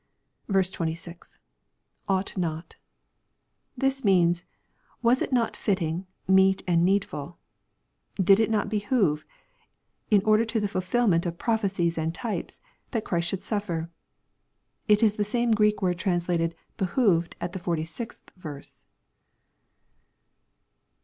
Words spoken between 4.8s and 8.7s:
was it not fitting, meet, and need ful ;"—"did it not